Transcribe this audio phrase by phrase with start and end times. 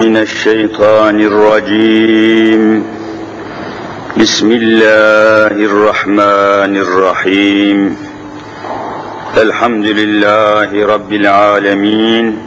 [0.00, 2.84] من الشيطان الرجيم.
[4.20, 7.96] بسم الله الرحمن الرحيم.
[9.36, 12.38] الحمد لله رب العالمين.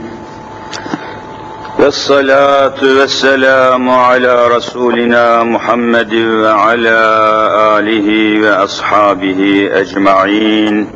[1.79, 6.99] والصلاة والسلام على رسولنا محمد وعلى
[7.79, 10.87] آله وأصحابه أجمعين.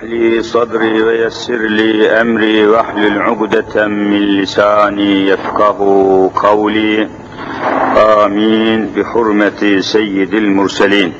[0.00, 5.78] اشرح لي صدري ويسر لي أمري واحلل عقدة من لساني يفقه
[6.34, 7.08] قولي
[7.96, 11.12] آمين بحرمة سيد المرسلين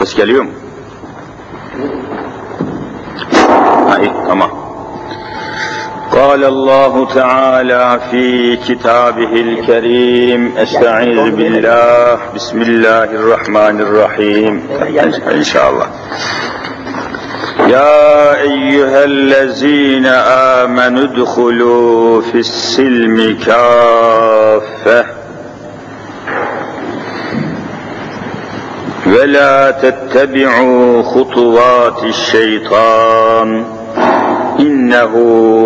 [0.00, 0.50] بس اليوم
[3.88, 4.50] هاي تمام
[6.12, 14.62] قال الله تعالى في كتابه الكريم استعيذ بالله بسم الله الرحمن الرحيم
[15.32, 15.86] ان شاء الله
[17.67, 20.05] يا أيها الذين
[20.61, 25.05] آمنوا ادخلوا في السلم كافة.
[29.07, 33.65] ولا تتبعوا خطوات الشيطان.
[34.59, 35.13] إنه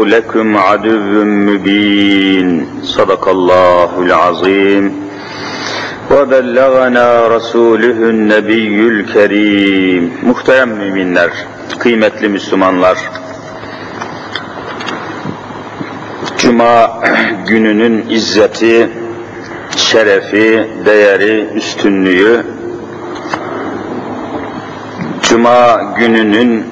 [0.05, 2.67] لكم عدو مبين.
[2.83, 5.11] صدق الله العظيم.
[6.11, 10.11] وبلغنا رسوله النبي الكريم.
[10.23, 11.29] Muhterem müminler,
[11.81, 12.97] kıymetli Müslümanlar,
[16.37, 17.01] Cuma
[17.47, 18.89] gününün izzeti,
[19.75, 22.45] şerefi, değeri, üstünlüğü,
[25.21, 26.65] Cuma gününün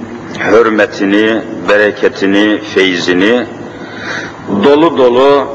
[0.52, 3.46] hürmetini, bereketini, feyzini
[4.64, 5.48] dolu dolu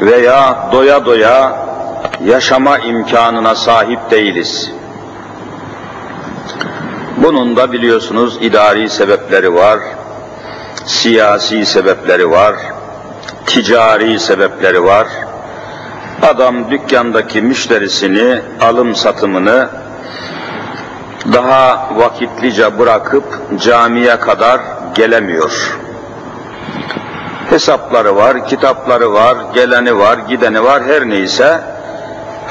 [0.00, 1.66] veya doya doya
[2.24, 4.79] yaşama imkanına sahip değiliz.
[7.22, 9.78] Bunun da biliyorsunuz idari sebepleri var,
[10.86, 12.54] siyasi sebepleri var,
[13.46, 15.06] ticari sebepleri var.
[16.22, 19.68] Adam dükkandaki müşterisini, alım satımını
[21.32, 23.24] daha vakitlice bırakıp
[23.60, 24.60] camiye kadar
[24.94, 25.76] gelemiyor.
[27.50, 31.60] Hesapları var, kitapları var, geleni var, gideni var, her neyse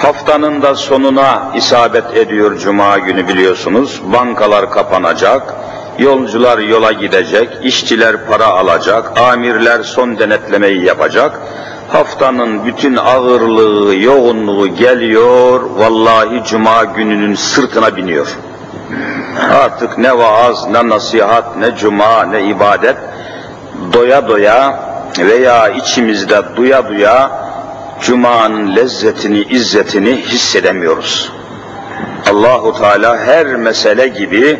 [0.01, 4.01] haftanın da sonuna isabet ediyor cuma günü biliyorsunuz.
[4.13, 5.55] Bankalar kapanacak,
[5.99, 11.41] yolcular yola gidecek, işçiler para alacak, amirler son denetlemeyi yapacak.
[11.89, 18.37] Haftanın bütün ağırlığı, yoğunluğu geliyor, vallahi cuma gününün sırtına biniyor.
[19.63, 22.97] Artık ne vaaz, ne nasihat, ne cuma, ne ibadet
[23.93, 24.79] doya doya
[25.19, 27.48] veya içimizde duya duya
[28.01, 31.31] cumanın lezzetini, izzetini hissedemiyoruz.
[32.31, 34.59] Allahu Teala her mesele gibi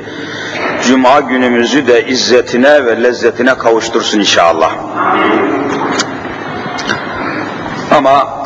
[0.88, 4.72] cuma günümüzü de izzetine ve lezzetine kavuştursun inşallah.
[7.98, 8.44] Ama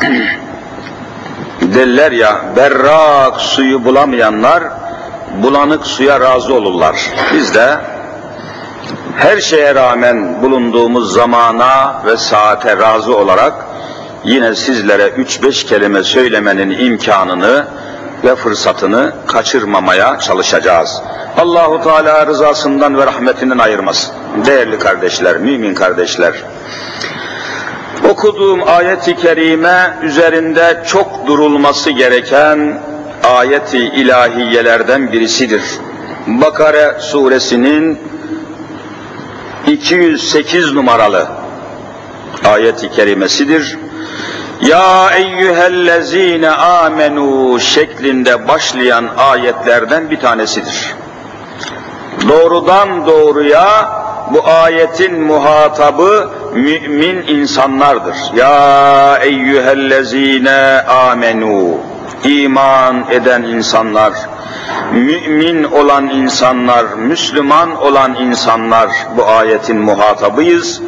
[1.60, 4.64] derler ya berrak suyu bulamayanlar
[5.42, 6.96] bulanık suya razı olurlar.
[7.34, 7.76] Biz de
[9.16, 13.73] her şeye rağmen bulunduğumuz zamana ve saate razı olarak
[14.24, 17.66] yine sizlere üç beş kelime söylemenin imkanını
[18.24, 21.02] ve fırsatını kaçırmamaya çalışacağız.
[21.38, 24.14] Allahu Teala rızasından ve rahmetinden ayırmasın.
[24.46, 26.34] Değerli kardeşler, mümin kardeşler.
[28.10, 32.80] Okuduğum ayet-i kerime üzerinde çok durulması gereken
[33.24, 35.62] ayeti ilahiyelerden birisidir.
[36.26, 37.98] Bakara suresinin
[39.66, 41.28] 208 numaralı
[42.44, 43.78] ayeti kerimesidir.
[44.64, 50.94] Ya eyyühellezine amenu şeklinde başlayan ayetlerden bir tanesidir.
[52.28, 53.88] Doğrudan doğruya
[54.34, 58.16] bu ayetin muhatabı mümin insanlardır.
[58.36, 61.78] Ya eyyühellezine amenu
[62.24, 64.12] iman eden insanlar,
[64.92, 70.82] mümin olan insanlar, Müslüman olan insanlar bu ayetin muhatabıyız.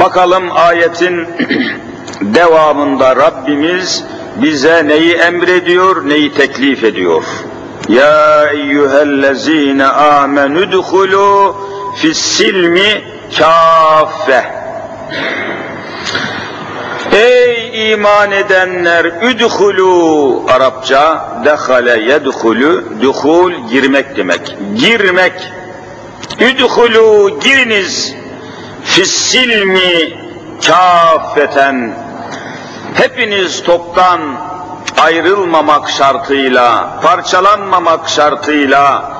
[0.00, 1.28] Bakalım ayetin
[2.20, 4.04] devamında Rabbimiz
[4.42, 7.24] bize neyi emrediyor, neyi teklif ediyor.
[7.88, 11.56] Ya eyyühellezine amenü duhulu
[11.96, 13.04] fissilmi
[13.38, 14.44] kâfe.
[17.12, 24.56] Ey iman edenler üdhulu Arapça dehale yedhulu duhul girmek demek.
[24.74, 25.32] Girmek.
[26.40, 28.14] Üdhulu giriniz
[28.84, 30.18] fissilmi
[30.66, 32.03] kâfeten
[32.94, 34.20] hepiniz toptan
[35.00, 39.12] ayrılmamak şartıyla, parçalanmamak şartıyla,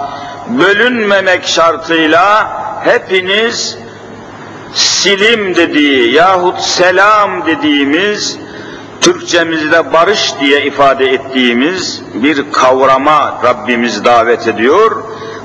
[0.49, 2.49] bölünmemek şartıyla
[2.85, 3.79] hepiniz
[4.75, 8.38] silim dediği yahut selam dediğimiz
[9.00, 15.03] Türkçemizde barış diye ifade ettiğimiz bir kavrama Rabbimiz davet ediyor.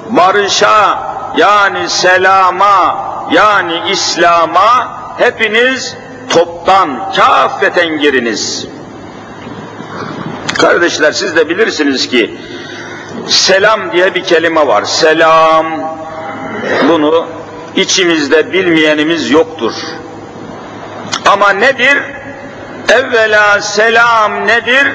[0.09, 0.99] Barışa
[1.37, 2.97] yani selama
[3.31, 5.95] yani İslam'a hepiniz
[6.29, 8.67] toptan kafeten giriniz.
[10.59, 12.37] Kardeşler siz de bilirsiniz ki
[13.27, 14.83] selam diye bir kelime var.
[14.85, 15.65] Selam
[16.89, 17.25] bunu
[17.75, 19.73] içimizde bilmeyenimiz yoktur.
[21.25, 21.97] Ama nedir?
[22.89, 24.87] Evvela selam nedir?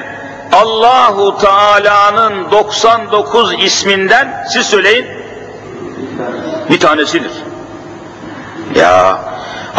[0.51, 5.05] Allahu Teala'nın 99 isminden siz söyleyin.
[6.69, 7.31] Bir tanesidir.
[8.73, 9.19] Ya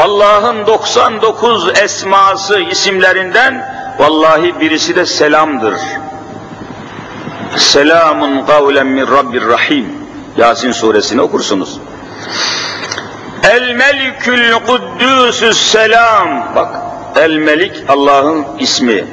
[0.04, 3.66] Allah'ın 99 esması isimlerinden
[3.98, 5.74] vallahi birisi de selamdır.
[7.56, 9.86] Selamun kavlen min Rabbir Rahim.
[10.36, 11.80] Yasin suresini okursunuz.
[13.42, 16.54] El Melikül Kuddüsü's Selam.
[16.54, 16.76] Bak
[17.16, 19.04] El Melik Allah'ın ismi.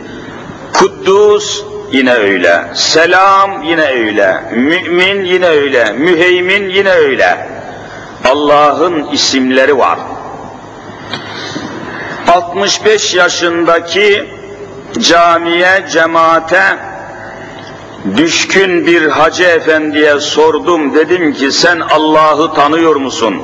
[0.73, 2.63] Kuddus yine öyle.
[2.73, 4.43] Selam yine öyle.
[4.51, 5.91] Mümin yine öyle.
[5.91, 7.52] Müheymin yine öyle.
[8.31, 9.99] Allah'ın isimleri var.
[12.27, 14.29] 65 yaşındaki
[14.99, 16.77] camiye, cemaate
[18.17, 20.95] düşkün bir hacı efendiye sordum.
[20.95, 23.35] Dedim ki sen Allah'ı tanıyor musun?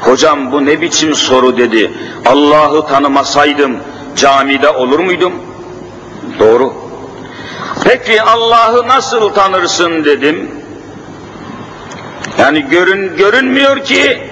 [0.00, 1.92] Hocam bu ne biçim soru dedi.
[2.26, 3.76] Allah'ı tanımasaydım
[4.16, 5.32] camide olur muydum?
[6.38, 6.72] Doğru.
[7.84, 10.50] Peki Allah'ı nasıl tanırsın dedim.
[12.38, 14.22] Yani görün, görünmüyor ki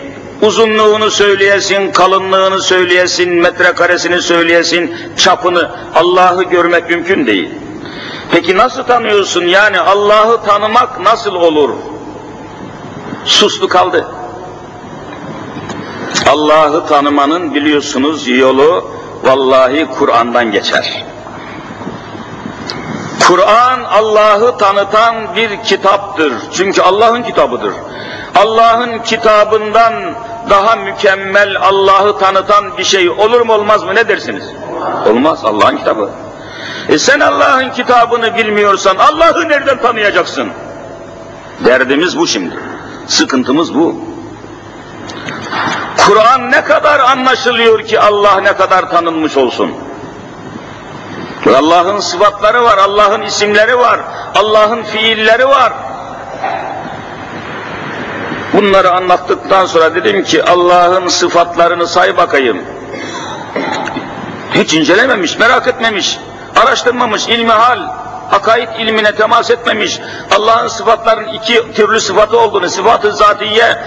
[0.43, 5.71] uzunluğunu söyleyesin, kalınlığını söyleyesin, metrekaresini söyleyesin, çapını.
[5.95, 7.51] Allah'ı görmek mümkün değil.
[8.31, 9.45] Peki nasıl tanıyorsun?
[9.45, 11.71] Yani Allah'ı tanımak nasıl olur?
[13.25, 14.07] Sustu kaldı.
[16.27, 18.91] Allah'ı tanımanın biliyorsunuz yolu
[19.23, 21.05] vallahi Kur'an'dan geçer.
[23.29, 26.33] Kur'an Allah'ı tanıtan bir kitaptır.
[26.53, 27.75] Çünkü Allah'ın kitabıdır.
[28.35, 30.15] Allah'ın kitabından
[30.51, 34.45] daha mükemmel Allah'ı tanıtan bir şey olur mu olmaz mı ne dersiniz?
[35.07, 36.11] Olmaz Allah'ın kitabı.
[36.89, 40.49] E sen Allah'ın kitabını bilmiyorsan Allah'ı nereden tanıyacaksın?
[41.65, 42.55] Derdimiz bu şimdi.
[43.07, 44.01] Sıkıntımız bu.
[46.07, 49.71] Kur'an ne kadar anlaşılıyor ki Allah ne kadar tanınmış olsun.
[51.55, 54.01] Allah'ın sıfatları var, Allah'ın isimleri var,
[54.35, 55.73] Allah'ın fiilleri var.
[58.53, 62.63] Bunları anlattıktan sonra dedim ki Allah'ın sıfatlarını say bakayım.
[64.55, 66.19] Hiç incelememiş, merak etmemiş,
[66.57, 67.79] araştırmamış, ilmi hal,
[68.33, 70.01] akaid ilmine temas etmemiş,
[70.37, 73.79] Allah'ın sıfatların iki türlü sıfatı olduğunu, sıfatı zatiye,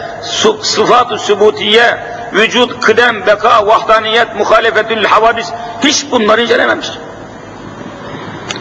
[0.61, 1.97] sıfatı sübutiye,
[2.33, 5.47] vücut, kıdem, beka, vahdaniyet, muhalefetül havadis,
[5.83, 6.89] hiç bunları incelememiş.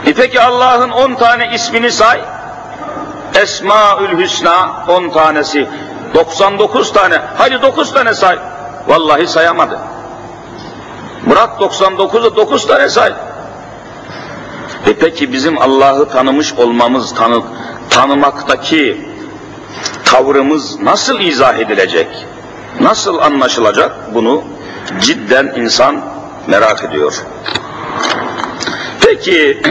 [0.06, 2.20] E peki Allah'ın on tane ismini say,
[3.34, 5.68] Esmaül Hüsna on tanesi,
[6.14, 8.38] 99 tane, hadi 9 tane say.
[8.88, 9.78] Vallahi sayamadı.
[11.30, 13.12] Bırak 99'u 9 tane say.
[14.86, 17.42] E peki bizim Allah'ı tanımış olmamız, tanı,
[17.90, 19.08] tanımaktaki
[20.04, 22.06] tavrımız nasıl izah edilecek?
[22.80, 24.14] Nasıl anlaşılacak?
[24.14, 24.42] Bunu
[25.00, 26.00] cidden insan
[26.46, 27.24] merak ediyor.
[29.08, 29.62] Peki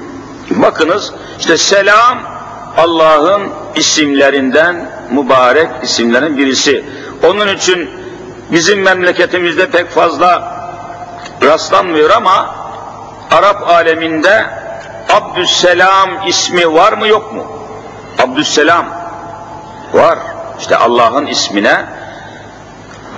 [0.50, 2.18] bakınız işte selam
[2.76, 3.42] Allah'ın
[3.74, 6.84] isimlerinden mübarek isimlerin birisi.
[7.24, 7.90] Onun için
[8.52, 10.56] bizim memleketimizde pek fazla
[11.42, 12.54] rastlanmıyor ama
[13.30, 14.46] Arap aleminde
[15.12, 17.46] Abdüsselam ismi var mı yok mu?
[18.18, 18.86] Abdüsselam
[19.92, 20.18] var.
[20.60, 21.84] İşte Allah'ın ismine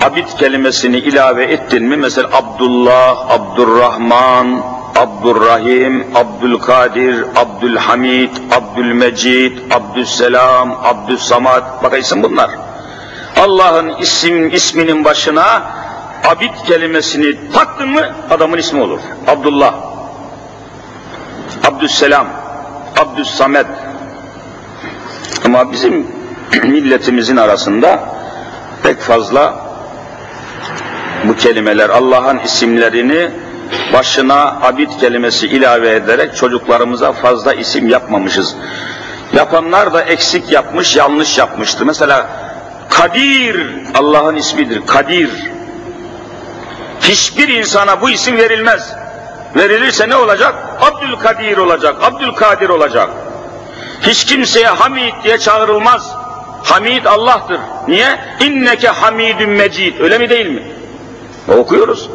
[0.03, 11.83] abid kelimesini ilave ettin mi mesela Abdullah, Abdurrahman, Abdurrahim, Abdülkadir, Abdülhamid, Abdülmecid, Abdüsselam, Abdüssamad.
[11.83, 12.51] Bak isim bunlar.
[13.37, 15.63] Allah'ın isim, isminin başına
[16.25, 18.01] abid kelimesini taktın mı
[18.31, 19.01] adamın ismi olur.
[19.27, 19.75] Abdullah,
[21.65, 22.27] Abdüsselam,
[22.99, 23.67] Abdüssamed.
[25.45, 26.07] Ama bizim
[26.63, 28.01] milletimizin arasında
[28.83, 29.69] pek fazla
[31.25, 33.31] bu kelimeler Allah'ın isimlerini
[33.93, 38.55] başına abid kelimesi ilave ederek çocuklarımıza fazla isim yapmamışız.
[39.33, 41.87] Yapanlar da eksik yapmış, yanlış yapmıştı.
[41.87, 42.27] Mesela
[42.91, 44.87] Kadir Allah'ın ismidir.
[44.87, 45.31] Kadir.
[47.01, 48.93] Hiçbir insana bu isim verilmez.
[49.57, 50.55] Verilirse ne olacak?
[50.81, 53.11] Abdülkadir olacak, Abdülkadir olacak.
[54.03, 56.13] Hiç kimseye Hamid diye çağrılmaz.
[56.63, 57.61] Hamid Allah'tır.
[57.89, 58.19] Niye?
[58.41, 60.01] İnneke hamidun mecid.
[60.01, 60.63] Öyle mi değil mi?
[61.59, 62.11] Okuyoruz.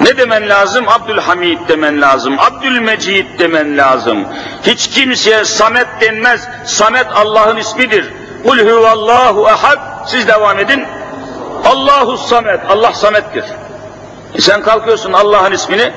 [0.00, 0.88] Ne demen lazım?
[0.88, 2.38] Abdülhamid demen lazım.
[2.38, 4.24] Abdülmecid demen lazım.
[4.62, 6.48] Hiç kimseye Samet denmez.
[6.64, 8.12] Samet Allah'ın ismidir.
[8.46, 9.78] Kul huvallahu ehad.
[10.06, 10.84] Siz devam edin.
[11.64, 12.60] Allahu Samet.
[12.68, 13.44] Allah Samet'tir.
[14.34, 15.92] E sen kalkıyorsun Allah'ın ismini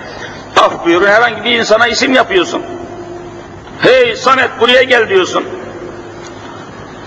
[0.57, 2.61] af buyurun herhangi bir insana isim yapıyorsun.
[3.81, 5.43] Hey Samet buraya gel diyorsun.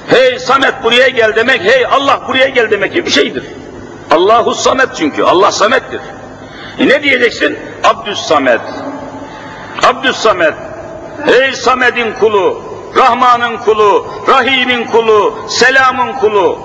[0.09, 3.45] Hey Samet buraya gel demek, hey Allah buraya gel demek gibi bir şeydir.
[4.11, 6.01] Allahu Samet çünkü, Allah Samet'tir.
[6.79, 7.59] E ne diyeceksin?
[7.85, 8.61] Abdüs Samet.
[9.83, 10.55] Abdüs Samet.
[11.27, 12.63] Hey Samet'in kulu,
[12.97, 16.59] Rahman'ın kulu, Rahim'in kulu, Selam'ın kulu.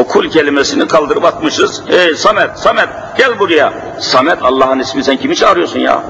[0.00, 1.82] O kul kelimesini kaldırıp atmışız.
[1.88, 3.72] Hey Samet, Samet gel buraya.
[4.00, 6.02] Samet Allah'ın ismi sen kimi çağırıyorsun ya?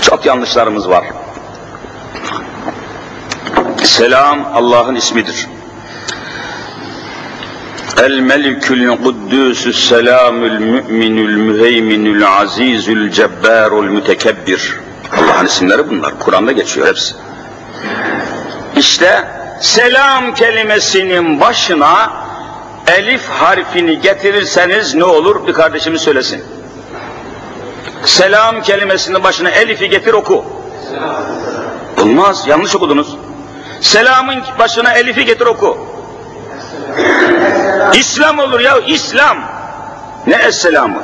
[0.00, 1.04] Çok yanlışlarımız var.
[3.84, 5.46] Selam Allah'ın ismidir.
[8.00, 14.76] El melikül kuddüsü selamül müminül müheyminül azizül cebbarul mütekebbir.
[15.12, 16.18] Allah'ın isimleri bunlar.
[16.18, 17.14] Kur'an'da geçiyor hepsi.
[18.76, 19.24] İşte
[19.60, 22.12] selam kelimesinin başına
[22.86, 25.46] elif harfini getirirseniz ne olur?
[25.46, 26.44] Bir kardeşimiz söylesin.
[28.04, 30.44] Selam kelimesinin başına elifi getir oku.
[32.02, 33.16] Olmaz, yanlış okudunuz.
[33.80, 35.78] Selamın başına elifi getir oku.
[37.94, 39.38] İslam olur ya, İslam.
[40.26, 41.02] Ne esselamı?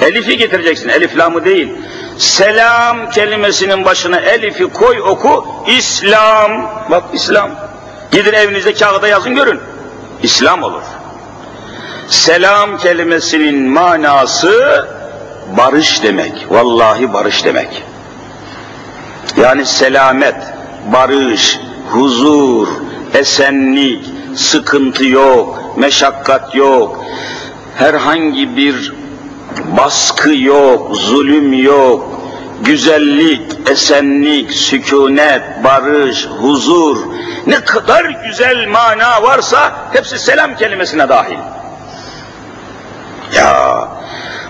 [0.00, 1.72] Elifi getireceksin, elif lamı değil.
[2.18, 6.70] Selam kelimesinin başına elifi koy oku, İslam.
[6.90, 7.50] Bak İslam.
[8.12, 9.60] Gidin evinizde kağıda yazın görün.
[10.22, 10.82] İslam olur.
[12.08, 14.86] Selam kelimesinin manası
[15.56, 16.46] barış demek.
[16.50, 17.82] Vallahi barış demek.
[19.36, 20.36] Yani selamet,
[20.92, 22.68] barış, huzur,
[23.14, 24.04] esenlik,
[24.36, 27.04] sıkıntı yok, meşakkat yok,
[27.76, 28.92] herhangi bir
[29.76, 32.20] baskı yok, zulüm yok,
[32.60, 36.96] güzellik, esenlik, sükunet, barış, huzur,
[37.46, 41.38] ne kadar güzel mana varsa hepsi selam kelimesine dahil.
[43.34, 43.88] Ya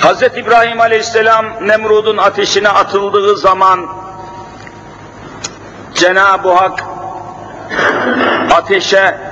[0.01, 0.23] Hz.
[0.23, 3.87] İbrahim Aleyhisselam Nemrud'un ateşine atıldığı zaman
[5.95, 6.85] Cenab-ı Hak
[8.51, 9.30] ateşe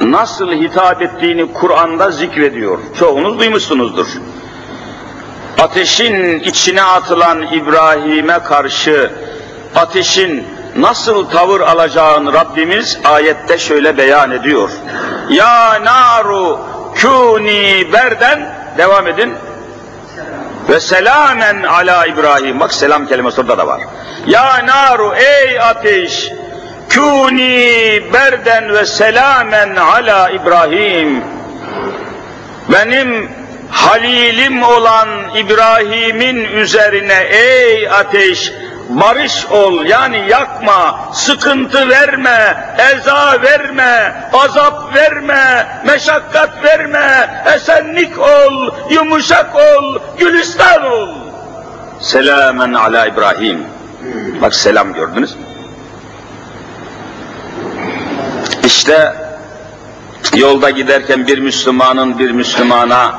[0.00, 2.78] nasıl hitap ettiğini Kur'an'da zikrediyor.
[2.98, 4.06] Çoğunuz duymuşsunuzdur.
[5.58, 9.10] Ateşin içine atılan İbrahim'e karşı
[9.74, 14.70] ateşin nasıl tavır alacağını Rabbimiz ayette şöyle beyan ediyor.
[15.30, 16.60] Ya naru
[17.02, 19.34] kuni berden devam edin.
[20.68, 22.60] Ve selamen ala İbrahim.
[22.60, 23.80] Bak selam kelimesi orada da var.
[24.26, 26.32] Ya naru ey ateş
[26.94, 31.24] kuni berden ve selamen ala İbrahim.
[32.68, 33.30] Benim
[33.70, 38.52] halilim olan İbrahim'in üzerine ey ateş
[38.88, 49.54] barış ol yani yakma, sıkıntı verme, eza verme, azap verme, meşakkat verme, esenlik ol, yumuşak
[49.54, 51.08] ol, gülistan ol.
[52.00, 53.66] Selamen ala İbrahim.
[54.42, 55.36] Bak selam gördünüz.
[58.66, 59.14] İşte
[60.36, 63.18] yolda giderken bir Müslümanın bir Müslümana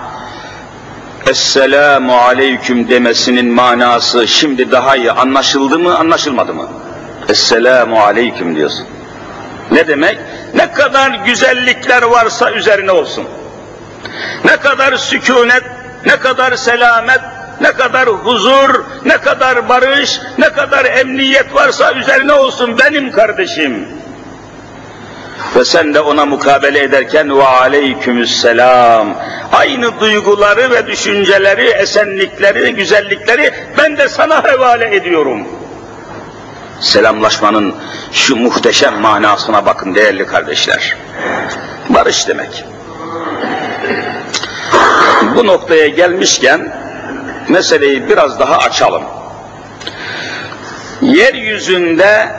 [1.28, 6.68] Esselamu aleyküm demesinin manası şimdi daha iyi anlaşıldı mı anlaşılmadı mı?
[7.30, 8.86] Esselamu aleyküm diyorsun.
[9.72, 10.20] Ne demek?
[10.54, 13.28] Ne kadar güzellikler varsa üzerine olsun.
[14.46, 15.64] Ne kadar sükunet,
[16.06, 17.22] ne kadar selamet,
[17.62, 23.97] ne kadar huzur, ne kadar barış, ne kadar emniyet varsa üzerine olsun benim kardeşim.
[25.56, 29.16] Ve sen de ona mukabele ederken ve aleykümüsselam.
[29.54, 35.48] Aynı duyguları ve düşünceleri, esenlikleri, güzellikleri ben de sana havale ediyorum.
[36.80, 37.76] Selamlaşmanın
[38.12, 40.96] şu muhteşem manasına bakın değerli kardeşler.
[41.90, 42.64] Barış demek.
[45.36, 46.74] Bu noktaya gelmişken
[47.50, 49.04] meseleyi biraz daha açalım.
[51.02, 52.30] Yeryüzünde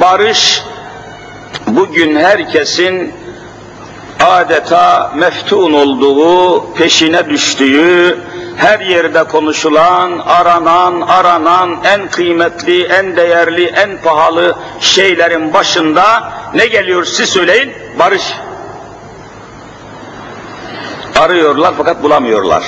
[0.00, 0.62] barış
[1.66, 3.14] bugün herkesin
[4.20, 8.18] adeta meftun olduğu, peşine düştüğü,
[8.56, 17.04] her yerde konuşulan, aranan, aranan en kıymetli, en değerli, en pahalı şeylerin başında ne geliyor
[17.04, 17.72] siz söyleyin?
[17.98, 18.22] Barış.
[21.16, 22.64] Arıyorlar fakat bulamıyorlar.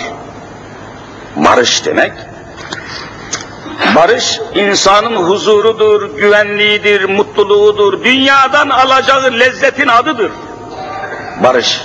[1.36, 2.12] Barış demek,
[3.94, 8.04] Barış insanın huzurudur, güvenliğidir, mutluluğudur.
[8.04, 10.30] Dünyadan alacağı lezzetin adıdır.
[11.42, 11.80] Barış.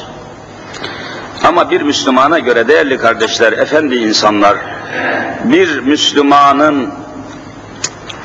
[1.44, 4.58] Ama bir Müslümana göre değerli kardeşler, efendi insanlar,
[5.44, 6.94] bir Müslümanın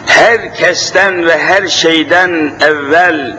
[0.07, 3.37] herkesten ve her şeyden evvel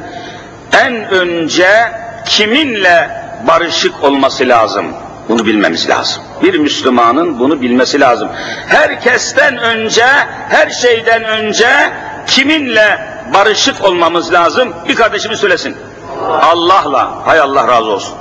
[0.84, 1.92] en önce
[2.26, 3.10] kiminle
[3.48, 4.86] barışık olması lazım?
[5.30, 6.24] Bunu bilmemiz lazım.
[6.44, 8.30] Bir Müslümanın bunu bilmesi lazım.
[8.68, 10.06] Herkesten önce,
[10.50, 11.70] her şeyden önce
[12.28, 13.00] kiminle
[13.34, 14.74] barışık olmamız lazım?
[14.88, 15.78] Bir kardeşimiz söylesin.
[16.42, 17.28] Allah'la.
[17.28, 18.16] Hay Allah razı olsun.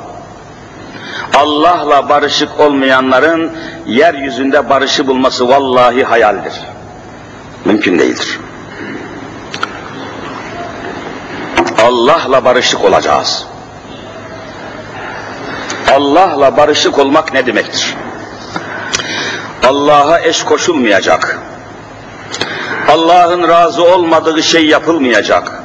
[1.35, 3.53] Allah'la barışık olmayanların
[3.87, 6.53] yeryüzünde barışı bulması vallahi hayaldir.
[7.65, 8.39] Mümkün değildir.
[11.83, 13.47] Allah'la barışık olacağız.
[15.95, 17.97] Allah'la barışık olmak ne demektir?
[19.67, 21.39] Allah'a eş koşulmayacak.
[22.89, 25.63] Allah'ın razı olmadığı şey yapılmayacak.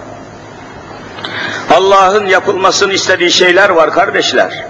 [1.72, 4.65] Allah'ın yapılmasını istediği şeyler var kardeşler.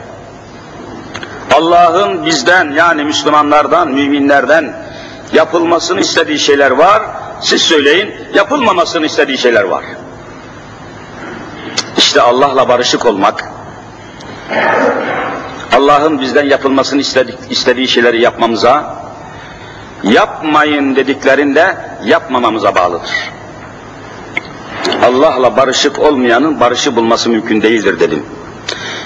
[1.54, 4.74] Allah'ın bizden yani Müslümanlardan, müminlerden
[5.34, 7.04] yapılmasını istediği şeyler var.
[7.42, 9.84] Siz söyleyin, yapılmamasını istediği şeyler var.
[11.98, 13.52] İşte Allah'la barışık olmak,
[15.78, 18.96] Allah'ın bizden yapılmasını istedik, istediği şeyleri yapmamıza,
[20.04, 23.12] yapmayın dediklerinde yapmamamıza bağlıdır.
[25.04, 28.26] Allah'la barışık olmayanın barışı bulması mümkün değildir dedim.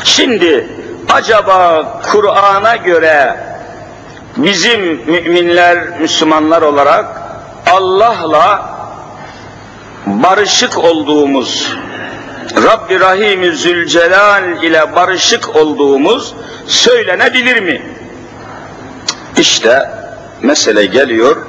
[0.03, 0.69] Şimdi
[1.09, 3.38] acaba Kur'an'a göre
[4.38, 7.05] bizim müminler, Müslümanlar olarak
[7.71, 8.77] Allah'la
[10.05, 11.74] barışık olduğumuz,
[12.56, 16.36] Rabbi Rahim-i Zülcelal ile barışık olduğumuz
[16.68, 17.82] söylenebilir mi?
[19.38, 19.89] İşte
[20.42, 21.46] mesele geliyor,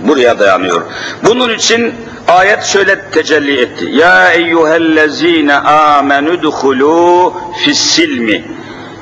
[0.00, 0.82] buraya dayanıyor.
[1.24, 1.94] Bunun için
[2.28, 3.84] ayet şöyle tecelli etti.
[3.90, 7.32] Ya eyyühellezine amenü duhulû
[7.64, 8.44] fissilmi.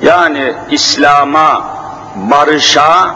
[0.02, 1.76] Yani İslam'a,
[2.16, 3.14] barışa,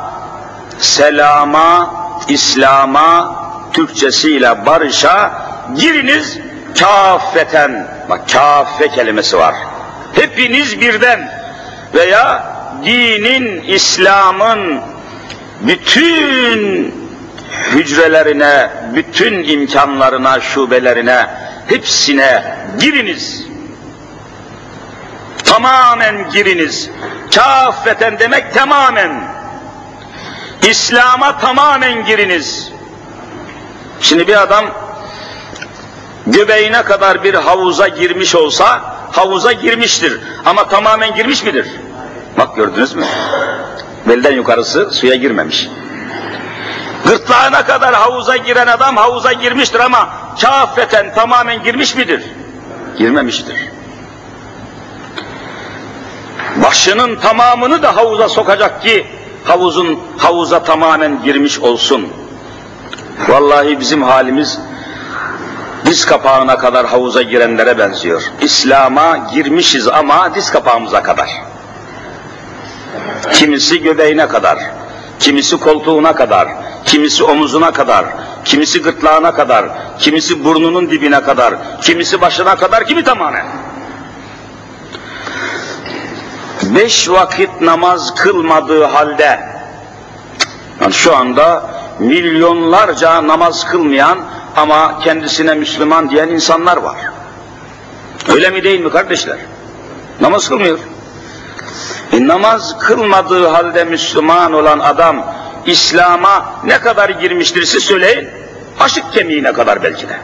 [0.78, 1.95] selama,
[2.28, 3.35] İslam'a,
[3.73, 5.32] Türkçesiyle barışa
[5.76, 6.39] giriniz
[6.78, 7.94] kâffeten.
[8.08, 9.54] Bak kâffe kelimesi var.
[10.12, 11.32] Hepiniz birden
[11.95, 14.80] veya dinin, İslam'ın
[15.60, 16.95] bütün
[17.73, 21.26] hücrelerine, bütün imkanlarına, şubelerine,
[21.69, 23.47] hepsine giriniz.
[25.45, 26.90] Tamamen giriniz.
[27.34, 29.34] Kâffeten demek tamamen.
[30.62, 32.73] İslam'a tamamen giriniz.
[34.00, 34.83] Şimdi bir adam
[36.26, 40.21] göbeğine kadar bir havuza girmiş olsa havuza girmiştir.
[40.45, 41.67] Ama tamamen girmiş midir?
[42.39, 43.04] Bak gördünüz mü?
[44.08, 45.69] Belden yukarısı suya girmemiş.
[47.04, 50.08] Gırtlağına kadar havuza giren adam havuza girmiştir ama
[50.41, 52.25] kâfeten tamamen girmiş midir?
[52.99, 53.56] Girmemiştir.
[56.56, 59.06] Başının tamamını da havuza sokacak ki
[59.45, 62.08] havuzun havuza tamamen girmiş olsun.
[63.28, 64.60] Vallahi bizim halimiz
[65.84, 68.23] diz kapağına kadar havuza girenlere benziyor.
[68.40, 71.30] İslam'a girmişiz ama diz kapağımıza kadar.
[73.32, 74.58] Kimisi göbeğine kadar,
[75.20, 76.49] kimisi koltuğuna kadar,
[76.84, 78.04] kimisi omuzuna kadar,
[78.44, 79.64] kimisi gırtlağına kadar,
[79.99, 83.47] kimisi burnunun dibine kadar, kimisi başına kadar, kimi tamamen.
[86.62, 89.40] Beş vakit namaz kılmadığı halde,
[90.80, 94.18] yani şu anda milyonlarca namaz kılmayan
[94.56, 96.97] ama kendisine Müslüman diyen insanlar var.
[98.28, 99.36] Öyle mi değil mi kardeşler?
[100.21, 100.78] Namaz kılmıyor.
[102.12, 105.34] E, namaz kılmadığı halde Müslüman olan adam
[105.67, 108.28] İslam'a ne kadar girmiştir siz söyleyin.
[108.80, 110.17] Aşık kemiğine kadar belki de.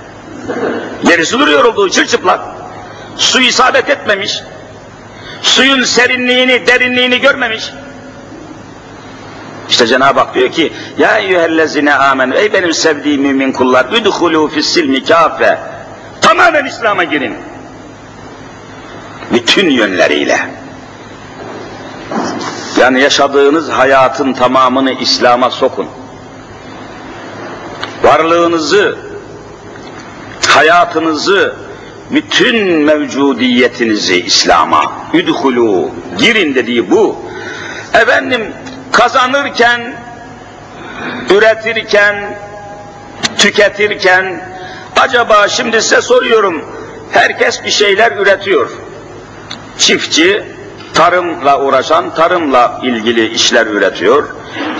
[1.04, 2.40] Gerisi duruyor olduğu çırçıplak.
[3.16, 4.42] Su isabet etmemiş.
[5.42, 7.72] Suyun serinliğini, derinliğini görmemiş.
[9.70, 15.04] İşte Cenab-ı Hak diyor ki Ya eyyühellezine amen Ey benim sevdiğim mümin kullar Üdhulû fissilmi
[15.04, 15.58] kâfe
[16.20, 17.34] Tamamen İslam'a girin.
[19.32, 20.38] Bütün yönleriyle.
[22.80, 25.86] Yani yaşadığınız hayatın tamamını İslam'a sokun.
[28.02, 28.98] Varlığınızı,
[30.48, 31.56] hayatınızı,
[32.10, 37.16] bütün mevcudiyetinizi İslam'a üdhulû, girin dediği bu.
[37.94, 38.52] Efendim
[38.92, 39.94] kazanırken,
[41.30, 42.38] üretirken,
[43.38, 44.44] tüketirken,
[45.00, 46.64] acaba şimdi size soruyorum,
[47.12, 48.70] herkes bir şeyler üretiyor.
[49.78, 50.44] Çiftçi,
[50.94, 54.28] tarımla uğraşan, tarımla ilgili işler üretiyor.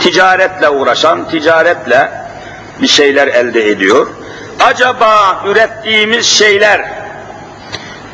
[0.01, 2.13] Ticaretle uğraşan, ticaretle
[2.83, 4.07] bir şeyler elde ediyor.
[4.61, 6.91] Acaba ürettiğimiz şeyler,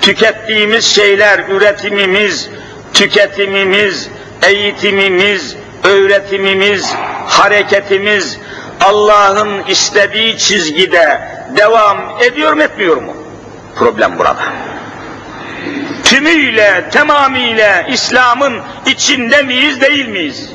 [0.01, 2.49] tükettiğimiz şeyler, üretimimiz,
[2.95, 4.09] tüketimimiz,
[4.43, 6.95] eğitimimiz, öğretimimiz,
[7.27, 8.39] hareketimiz
[8.81, 11.21] Allah'ın istediği çizgide
[11.57, 13.13] devam ediyor mu etmiyor mu?
[13.77, 14.37] Problem burada.
[16.05, 20.51] Tümüyle, tamamıyla İslam'ın içinde miyiz, değil miyiz?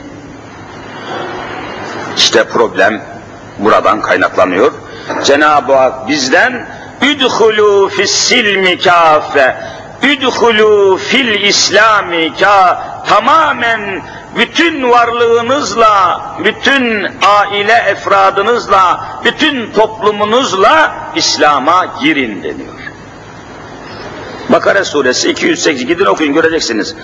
[2.17, 3.01] İşte problem
[3.59, 4.71] buradan kaynaklanıyor.
[5.23, 6.67] Cenab-ı Hak bizden
[7.01, 9.55] üdhulu fissilmi kâfe
[10.03, 14.01] üdhulu fil islami ka tamamen
[14.35, 22.73] bütün varlığınızla, bütün aile efradınızla, bütün toplumunuzla İslam'a girin deniyor.
[24.49, 26.95] Bakara suresi 208 gidin okuyun göreceksiniz.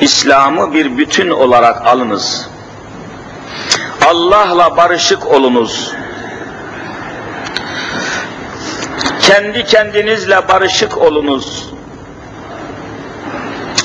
[0.00, 2.48] İslam'ı bir bütün olarak alınız.
[4.06, 5.92] Allah'la barışık olunuz.
[9.22, 11.77] Kendi kendinizle barışık olunuz.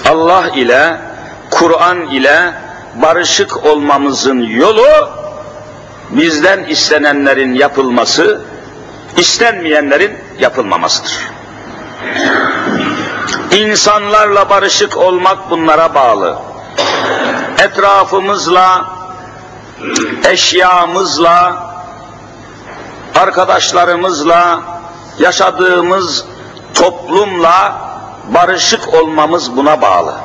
[0.10, 0.98] Allah ile,
[1.50, 2.54] Kur'an ile
[2.96, 5.10] barışık olmamızın yolu
[6.10, 8.42] bizden istenenlerin yapılması,
[9.18, 11.20] istenmeyenlerin yapılmamasıdır.
[13.52, 16.38] İnsanlarla barışık olmak bunlara bağlı.
[17.60, 18.86] Etrafımızla,
[20.30, 21.68] eşyamızla,
[23.16, 24.62] arkadaşlarımızla,
[25.20, 26.26] yaşadığımız
[26.74, 27.93] toplumla
[28.28, 30.16] barışık olmamız buna bağlı.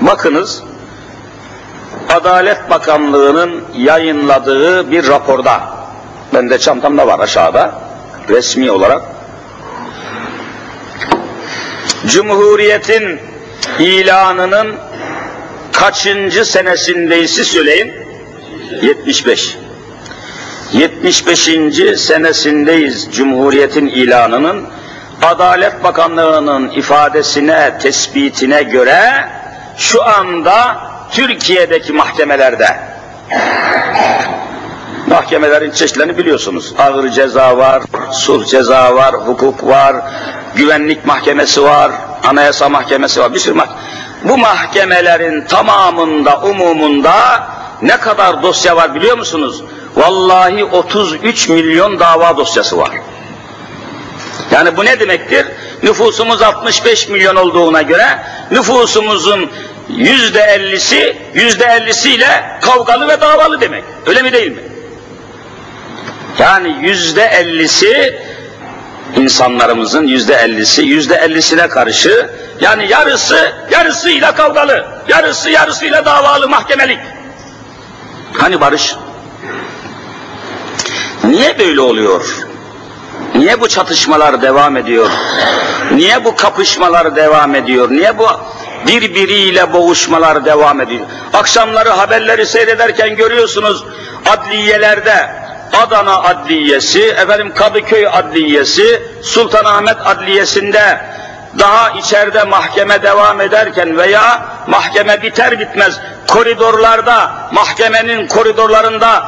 [0.00, 0.62] Bakınız,
[2.08, 5.60] Adalet Bakanlığı'nın yayınladığı bir raporda,
[6.34, 7.74] ben de çantamda var aşağıda,
[8.28, 9.02] resmi olarak,
[12.06, 13.20] Cumhuriyet'in
[13.78, 14.76] ilanının
[15.72, 17.92] kaçıncı senesindeysi söyleyin?
[18.82, 19.56] 75.
[20.72, 21.38] 75.
[21.96, 24.66] senesindeyiz Cumhuriyet'in ilanının.
[25.22, 29.28] Adalet Bakanlığı'nın ifadesine, tespitine göre
[29.76, 30.76] şu anda
[31.10, 32.76] Türkiye'deki mahkemelerde
[35.06, 36.74] mahkemelerin çeşitlerini biliyorsunuz.
[36.78, 37.82] Ağır ceza var,
[38.12, 39.96] sulh ceza var, hukuk var,
[40.54, 41.92] güvenlik mahkemesi var,
[42.24, 43.80] anayasa mahkemesi var, bir sürü mahkeme.
[44.24, 47.46] Bu mahkemelerin tamamında, umumunda
[47.82, 49.62] ne kadar dosya var biliyor musunuz?
[49.96, 52.90] Vallahi 33 milyon dava dosyası var.
[54.50, 55.46] Yani bu ne demektir?
[55.82, 58.06] Nüfusumuz 65 milyon olduğuna göre
[58.50, 59.50] nüfusumuzun
[59.88, 63.84] yüzde ellisi, yüzde ellisiyle kavgalı ve davalı demek.
[64.06, 64.62] Öyle mi değil mi?
[66.38, 68.18] Yani yüzde ellisi
[69.16, 76.98] insanlarımızın yüzde ellisi, yüzde ellisine karşı yani yarısı yarısıyla kavgalı, yarısı yarısıyla davalı mahkemelik.
[78.38, 78.94] Hani barış?
[81.24, 82.51] Niye böyle oluyor?
[83.34, 85.10] Niye bu çatışmalar devam ediyor?
[85.92, 87.90] Niye bu kapışmalar devam ediyor?
[87.90, 88.26] Niye bu
[88.86, 91.06] birbiriyle boğuşmalar devam ediyor?
[91.32, 93.84] Akşamları haberleri seyrederken görüyorsunuz
[94.26, 95.30] adliyelerde
[95.86, 101.00] Adana Adliyesi, efendim Kadıköy Adliyesi, Sultanahmet Adliyesi'nde
[101.58, 109.24] daha içeride mahkeme devam ederken veya mahkeme biter bitmez koridorlarda, mahkemenin koridorlarında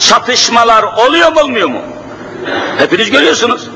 [0.00, 1.80] çatışmalar oluyor mu olmuyor mu?
[2.78, 3.68] Hepiniz görüyorsunuz.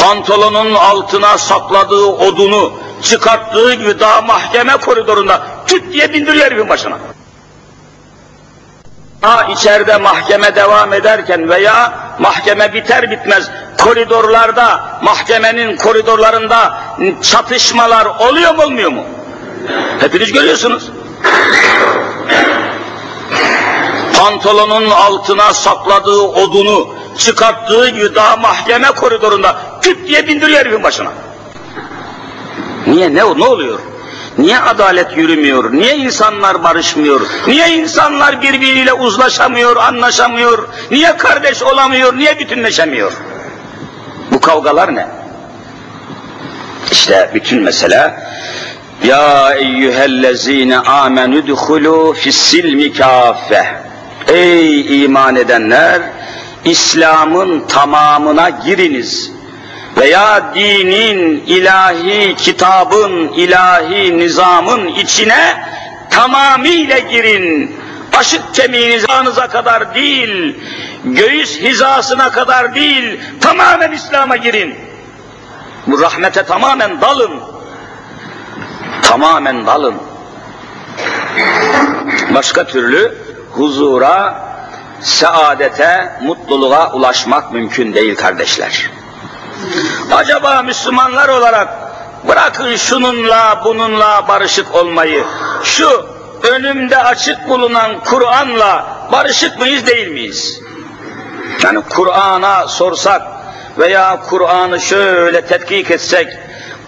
[0.00, 6.98] Pantolonun altına sakladığı odunu çıkarttığı gibi daha mahkeme koridorunda tüt diye bindiriyor herifin başına.
[9.20, 13.50] Ha içeride mahkeme devam ederken veya mahkeme biter bitmez
[13.84, 16.78] koridorlarda, mahkemenin koridorlarında
[17.22, 19.04] çatışmalar oluyor mu olmuyor mu?
[20.00, 20.90] Hepiniz görüyorsunuz.
[24.22, 31.12] Pantolonun altına sakladığı odunu çıkarttığı daha mahkeme koridorunda küt diye bindiriyor herifin başına.
[32.86, 33.14] Niye?
[33.14, 33.78] Ne, ne oluyor?
[34.38, 35.72] Niye adalet yürümüyor?
[35.72, 37.20] Niye insanlar barışmıyor?
[37.46, 40.68] Niye insanlar birbiriyle uzlaşamıyor, anlaşamıyor?
[40.90, 42.18] Niye kardeş olamıyor?
[42.18, 43.12] Niye bütünleşemiyor?
[44.30, 45.06] Bu kavgalar ne?
[46.90, 48.14] İşte bütün mesele
[49.04, 53.91] ya eyyühellezine amenü duhulu fissilmi kâfe
[54.28, 56.02] Ey iman edenler
[56.64, 59.32] İslam'ın tamamına giriniz
[59.96, 65.64] veya dinin, ilahi kitabın, ilahi nizamın içine
[66.10, 67.76] tamamıyla girin.
[68.18, 70.56] Aşık kemiğiniz ağınıza kadar değil,
[71.04, 74.74] göğüs hizasına kadar değil, tamamen İslam'a girin.
[75.86, 77.40] Bu rahmete tamamen dalın.
[79.02, 79.94] Tamamen dalın.
[82.34, 83.21] Başka türlü
[83.52, 84.42] huzura,
[85.00, 88.90] saadete, mutluluğa ulaşmak mümkün değil kardeşler.
[90.12, 91.82] Acaba Müslümanlar olarak
[92.28, 95.24] Bırakın şununla bununla barışık olmayı.
[95.64, 96.06] Şu
[96.42, 100.60] önümde açık bulunan Kur'an'la barışık mıyız değil miyiz?
[101.62, 103.22] Yani Kur'an'a sorsak
[103.78, 106.38] veya Kur'an'ı şöyle tetkik etsek,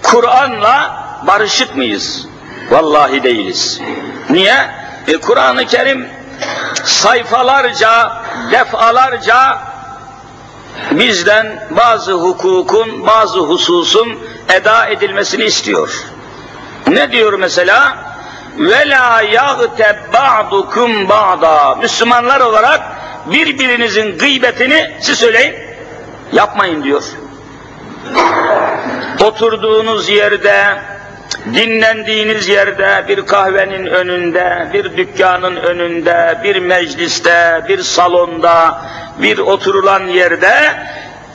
[0.03, 2.27] Kur'an'la barışık mıyız?
[2.71, 3.81] Vallahi değiliz.
[4.31, 4.57] Niye?
[5.09, 6.09] E, Kur'an-ı Kerim
[6.85, 9.59] sayfalarca, defalarca
[10.91, 14.19] bizden bazı hukukun, bazı hususun
[14.55, 16.05] eda edilmesini istiyor.
[16.87, 17.97] Ne diyor mesela?
[18.59, 21.75] La yagteb ba'dukum ba'da.
[21.75, 22.81] Müslümanlar olarak
[23.27, 25.55] birbirinizin gıybetini siz söyleyin,
[26.33, 27.03] yapmayın diyor.
[29.21, 30.83] Oturduğunuz yerde,
[31.53, 38.83] dinlendiğiniz yerde, bir kahvenin önünde, bir dükkanın önünde, bir mecliste, bir salonda,
[39.23, 40.55] bir oturulan yerde,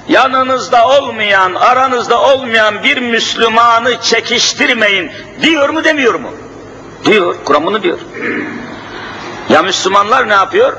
[0.07, 6.29] yanınızda olmayan, aranızda olmayan bir Müslümanı çekiştirmeyin diyor mu demiyor mu?
[7.05, 7.99] Diyor, Kur'an bunu diyor.
[9.49, 10.73] Ya Müslümanlar ne yapıyor?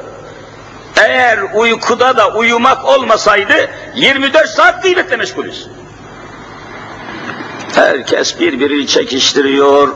[0.96, 5.68] Eğer uykuda da uyumak olmasaydı 24 saat gıybetle meşgulüz.
[7.74, 9.88] Herkes birbirini çekiştiriyor.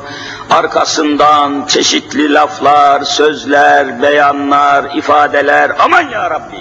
[0.50, 5.72] Arkasından çeşitli laflar, sözler, beyanlar, ifadeler.
[5.78, 6.60] Aman ya Rabbi.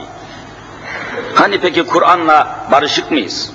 [1.36, 3.52] Hani peki Kur'an'la barışık mıyız?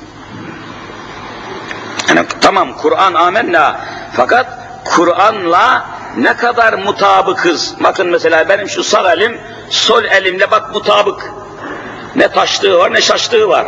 [2.08, 3.80] Yani tamam Kur'an amenna
[4.12, 4.46] fakat
[4.84, 5.84] Kur'an'la
[6.16, 7.74] ne kadar mutabıkız.
[7.80, 9.40] Bakın mesela benim şu sağ elim,
[9.70, 11.32] sol elimle bak mutabık.
[12.16, 13.66] Ne taştığı var ne şaştığı var.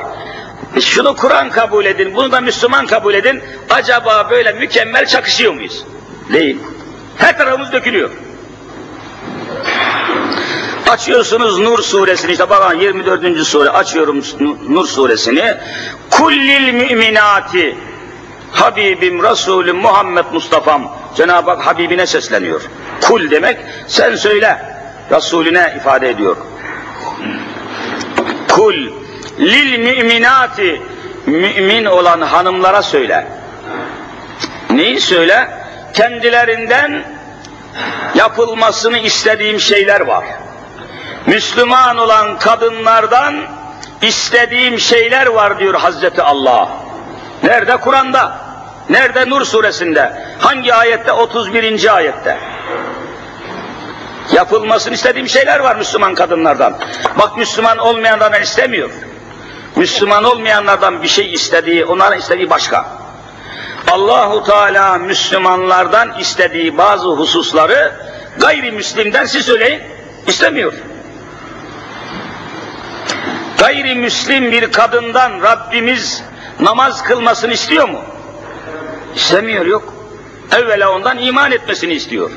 [0.81, 3.43] Şunu Kur'an kabul edin, bunu da Müslüman kabul edin.
[3.71, 5.85] Acaba böyle mükemmel çakışıyor muyuz?
[6.33, 6.59] Değil.
[7.17, 8.11] Her tarafımız dökülüyor.
[10.89, 13.47] Açıyorsunuz Nur suresini, işte bakın 24.
[13.47, 14.23] sure açıyorum
[14.69, 15.55] Nur suresini.
[16.11, 17.77] Kullil müminati
[18.53, 20.83] Habibim, Resulüm, Muhammed Mustafa'm.
[21.17, 22.63] Cenab-ı Hak Habibine sesleniyor.
[23.01, 24.63] Kul demek sen söyle.
[25.11, 26.37] Resulüne ifade ediyor.
[28.49, 29.00] Kul
[29.41, 30.83] lil müminati
[31.27, 33.27] mümin olan hanımlara söyle.
[34.71, 35.49] Neyi söyle?
[35.95, 37.05] Kendilerinden
[38.15, 40.25] yapılmasını istediğim şeyler var.
[41.27, 43.35] Müslüman olan kadınlardan
[44.03, 46.69] istediğim şeyler var diyor Hazreti Allah.
[47.43, 47.77] Nerede?
[47.77, 48.33] Kur'an'da.
[48.91, 49.31] Nerede?
[49.31, 50.13] Nur suresinde.
[50.39, 51.13] Hangi ayette?
[51.13, 51.97] 31.
[51.97, 52.39] ayette.
[54.33, 56.79] Yapılmasını istediğim şeyler var Müslüman kadınlardan.
[57.19, 58.91] Bak Müslüman olmayanlardan istemiyor.
[59.77, 63.01] Müslüman olmayanlardan bir şey istediği, onların istediği başka.
[63.91, 67.93] Allahu Teala Müslümanlardan istediği bazı hususları
[68.39, 69.83] gayrimüslimden siz söyleyin
[70.27, 70.73] istemiyor.
[73.59, 76.25] Gayrimüslim bir kadından Rabbimiz
[76.61, 78.01] namaz kılmasını istiyor mu?
[79.15, 79.95] İstemiyor yok.
[80.53, 82.31] Evvela ondan iman etmesini istiyor.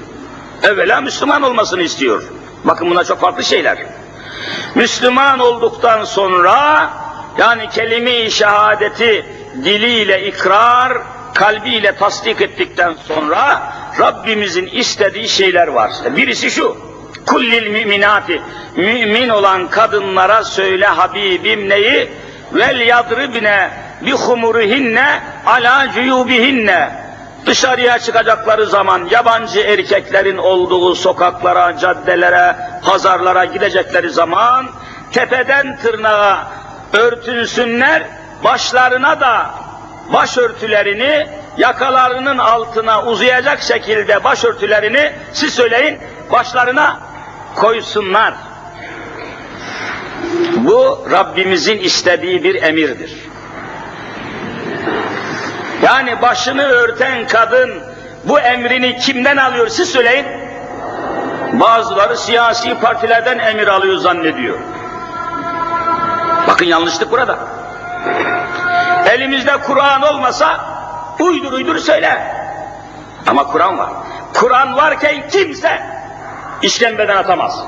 [0.64, 2.24] Evvela Müslüman olmasını istiyor.
[2.64, 3.78] Bakın buna çok farklı şeyler.
[4.76, 6.90] Müslüman olduktan sonra
[7.38, 9.26] yani kelime-i şehadeti
[9.64, 10.98] diliyle ikrar,
[11.34, 15.92] kalbiyle tasdik ettikten sonra Rabbimizin istediği şeyler var.
[16.16, 16.78] Birisi şu,
[17.26, 18.42] kullil müminati,
[18.76, 22.10] mümin olan kadınlara söyle Habibim neyi?
[22.54, 23.70] Vel yadribne
[24.02, 27.04] bi humurihinne ala cuyubihinne
[27.46, 34.68] dışarıya çıkacakları zaman yabancı erkeklerin olduğu sokaklara, caddelere, pazarlara gidecekleri zaman
[35.12, 36.48] tepeden tırnağa
[36.94, 38.04] örtünsünler,
[38.44, 39.52] başlarına da
[40.14, 41.28] başörtülerini
[41.58, 46.00] yakalarının altına uzayacak şekilde başörtülerini siz söyleyin
[46.32, 47.00] başlarına
[47.56, 48.34] koysunlar.
[50.56, 53.14] Bu Rabbimizin istediği bir emirdir.
[55.84, 57.84] Yani başını örten kadın
[58.24, 60.26] bu emrini kimden alıyor siz söyleyin.
[61.54, 64.60] Bazıları siyasi partilerden emir alıyor zannediyor.
[66.48, 67.38] Bakın yanlışlık burada.
[69.06, 70.60] Elimizde Kur'an olmasa
[71.20, 72.36] uydur uydur söyle.
[73.28, 73.90] Ama Kur'an var.
[74.34, 75.82] Kur'an varken kimse
[76.62, 77.64] işkembeden atamaz.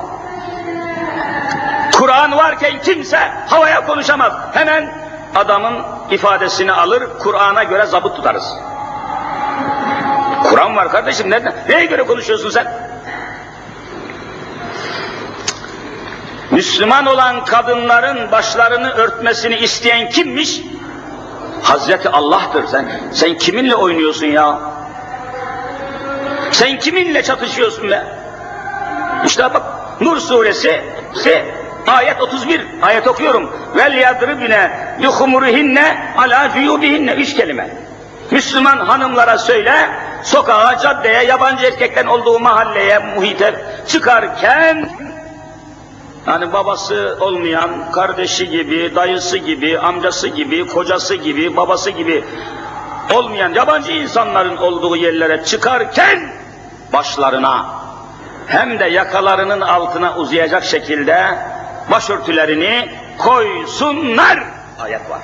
[1.99, 4.33] Kur'an varken kimse havaya konuşamaz.
[4.53, 4.93] Hemen
[5.35, 8.53] adamın ifadesini alır, Kur'an'a göre zabıt tutarız.
[10.49, 11.53] Kur'an var kardeşim, nereden?
[11.69, 12.67] Neye göre konuşuyorsun sen?
[16.55, 20.61] Müslüman olan kadınların başlarını örtmesini isteyen kimmiş?
[21.63, 22.67] Hazreti Allah'tır.
[22.67, 24.59] Sen, sen kiminle oynuyorsun ya?
[26.51, 28.03] Sen kiminle çatışıyorsun be?
[29.25, 29.63] İşte bak
[30.01, 30.81] Nur suresi
[31.87, 33.51] ayet 31 ayet okuyorum.
[33.75, 37.69] Vel yadribne bi humurihinne ala cuyubihinne üç kelime.
[38.31, 39.73] Müslüman hanımlara söyle,
[40.23, 44.89] sokağa, caddeye, yabancı erkekten olduğu mahalleye, muhite çıkarken
[46.25, 52.23] Hani babası olmayan, kardeşi gibi, dayısı gibi, amcası gibi, kocası gibi, babası gibi
[53.13, 56.31] olmayan yabancı insanların olduğu yerlere çıkarken
[56.93, 57.65] başlarına
[58.47, 61.38] hem de yakalarının altına uzayacak şekilde
[61.91, 64.43] başörtülerini koysunlar.
[64.79, 65.21] Ayet var.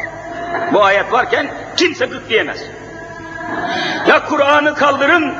[0.73, 2.63] Bu ayet varken kimse gık diyemez.
[4.07, 5.35] Ya Kur'an'ı kaldırın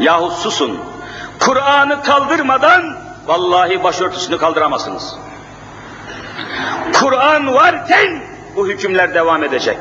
[0.00, 0.80] yahut susun.
[1.40, 5.16] Kur'an'ı kaldırmadan vallahi başörtüsünü kaldıramazsınız.
[6.92, 8.22] Kur'an varken
[8.56, 9.78] bu hükümler devam edecek.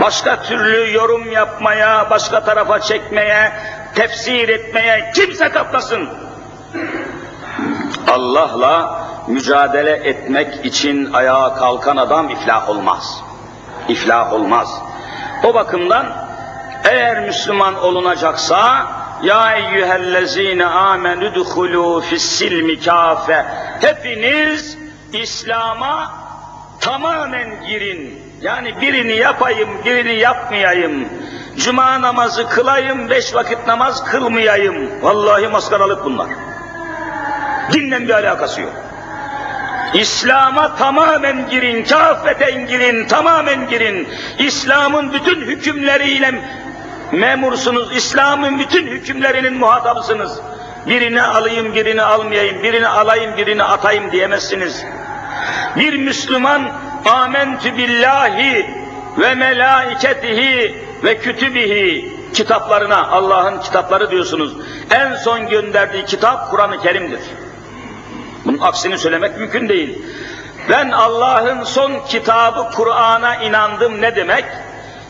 [0.00, 3.52] Başka türlü yorum yapmaya, başka tarafa çekmeye,
[3.94, 6.08] tefsir etmeye kimse kaplasın.
[8.08, 13.22] Allah'la mücadele etmek için ayağa kalkan adam iflah olmaz.
[13.88, 14.82] İflah olmaz.
[15.44, 16.06] O bakımdan
[16.84, 18.86] eğer Müslüman olunacaksa
[19.22, 23.44] ya eyyühellezine amenü duhulû fissilmi kâfe
[23.80, 24.78] hepiniz
[25.12, 26.12] İslam'a
[26.80, 28.20] tamamen girin.
[28.42, 31.08] Yani birini yapayım, birini yapmayayım.
[31.56, 35.02] Cuma namazı kılayım, beş vakit namaz kılmayayım.
[35.02, 36.28] Vallahi maskaralık bunlar.
[37.72, 38.72] Dinle bir alakası yok.
[39.94, 44.08] İslam'a tamamen girin, kafeten girin, tamamen girin.
[44.38, 46.34] İslam'ın bütün hükümleriyle
[47.12, 50.40] memursunuz, İslam'ın bütün hükümlerinin muhatabısınız.
[50.86, 54.84] Birini alayım, birini almayayım, birini alayım, birini atayım diyemezsiniz.
[55.76, 56.72] Bir Müslüman
[57.04, 58.66] amentü billahi
[59.18, 64.52] ve melaiketihi ve kütübihi kitaplarına, Allah'ın kitapları diyorsunuz.
[64.90, 67.20] En son gönderdiği kitap Kur'an-ı Kerim'dir.
[68.44, 70.02] Bunun aksini söylemek mümkün değil.
[70.70, 74.44] Ben Allah'ın son kitabı Kur'an'a inandım ne demek?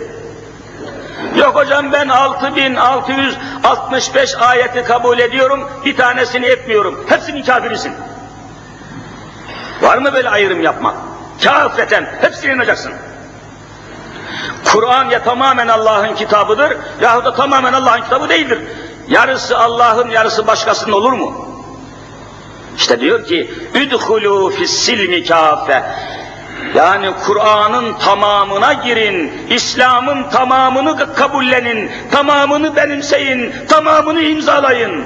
[1.36, 7.06] Yok hocam ben 6665 ayeti kabul ediyorum, bir tanesini etmiyorum.
[7.08, 7.92] Hepsinin kafirisin.
[9.82, 10.94] Var mı böyle ayrım yapmak?
[11.44, 12.92] Kafeten hepsine inanacaksın.
[14.64, 18.58] Kur'an ya tamamen Allah'ın kitabıdır yahut da tamamen Allah'ın kitabı değildir.
[19.12, 21.46] Yarısı Allah'ın yarısı başkasının olur mu?
[22.76, 25.82] İşte diyor ki üdhulû fissilmi kâfe
[26.74, 35.04] yani Kur'an'ın tamamına girin, İslam'ın tamamını kabullenin, tamamını benimseyin, tamamını imzalayın.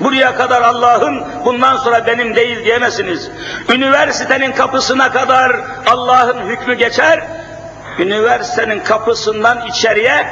[0.00, 3.30] Buraya kadar Allah'ın, bundan sonra benim değil diyemezsiniz.
[3.74, 7.20] Üniversitenin kapısına kadar Allah'ın hükmü geçer,
[7.98, 10.26] üniversitenin kapısından içeriye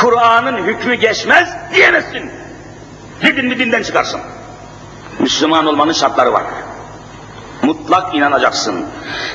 [0.00, 2.45] Kur'an'ın hükmü geçmez diyemezsin.
[3.22, 4.20] Dedin mi dinden çıkarsın.
[5.18, 6.42] Müslüman olmanın şartları var.
[7.62, 8.86] Mutlak inanacaksın.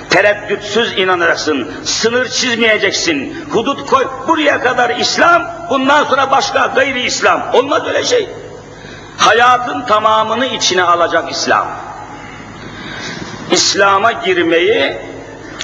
[0.10, 1.72] Tereddütsüz inanacaksın.
[1.84, 3.46] Sınır çizmeyeceksin.
[3.52, 4.08] Hudut koy.
[4.28, 7.54] Buraya kadar İslam, bundan sonra başka gayri İslam.
[7.54, 8.30] Olmaz öyle şey.
[9.17, 11.67] Hayatın tamamını içine alacak İslam.
[13.52, 14.98] İslam'a girmeyi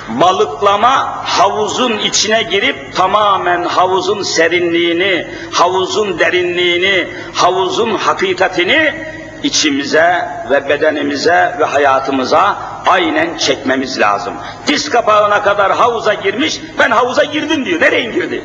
[0.09, 9.05] balıklama havuzun içine girip tamamen havuzun serinliğini, havuzun derinliğini, havuzun hakikatini
[9.43, 14.33] içimize ve bedenimize ve hayatımıza aynen çekmemiz lazım.
[14.67, 17.81] Diz kapağına kadar havuza girmiş, ben havuza girdim diyor.
[17.81, 18.43] Nereye girdi?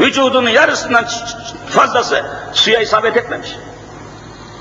[0.00, 1.04] Vücudunun yarısından
[1.70, 3.50] fazlası suya isabet etmemiş.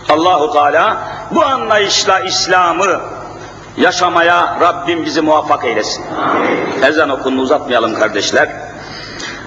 [0.09, 0.97] Allahu Teala
[1.31, 3.01] bu anlayışla İslam'ı
[3.77, 6.05] yaşamaya Rabbim bizi muvaffak eylesin.
[6.87, 8.49] Ezan okununu uzatmayalım kardeşler.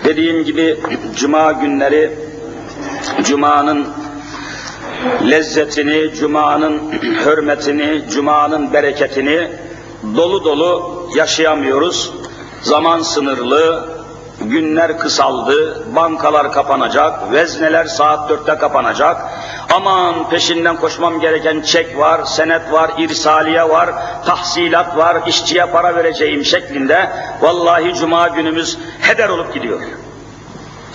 [0.04, 0.80] Dediğim gibi
[1.16, 2.18] cuma günleri
[3.22, 3.88] cumanın
[5.30, 6.92] lezzetini, cumanın
[7.26, 9.50] hürmetini, cumanın bereketini
[10.16, 12.12] dolu dolu yaşayamıyoruz.
[12.62, 13.88] Zaman sınırlı,
[14.40, 19.16] günler kısaldı, bankalar kapanacak, vezneler saat dörtte kapanacak.
[19.74, 23.90] Aman peşinden koşmam gereken çek var, senet var, irsaliye var,
[24.26, 27.10] tahsilat var, işçiye para vereceğim şeklinde
[27.40, 29.80] vallahi cuma günümüz heder olup gidiyor.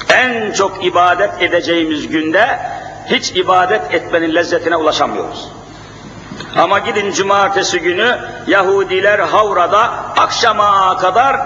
[0.10, 2.60] En çok ibadet edeceğimiz günde
[3.06, 5.48] hiç ibadet etmenin lezzetine ulaşamıyoruz.
[6.56, 8.18] Ama gidin cumartesi günü
[8.48, 9.82] Yahudiler Havra'da
[10.18, 11.38] akşama kadar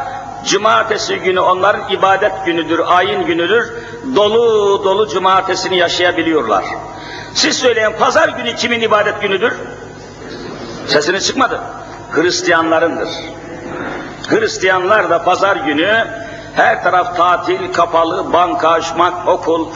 [0.45, 3.73] cumartesi günü onların ibadet günüdür, ayin günüdür.
[4.15, 6.65] Dolu dolu cumartesini yaşayabiliyorlar.
[7.33, 9.53] Siz söyleyin pazar günü kimin ibadet günüdür?
[10.87, 11.61] Sesiniz çıkmadı.
[12.11, 13.09] Hristiyanlarındır.
[14.29, 16.07] Hristiyanlar da pazar günü
[16.55, 19.67] her taraf tatil, kapalı, banka, açmak, okul,